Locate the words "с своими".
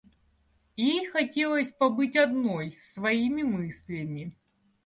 2.71-3.43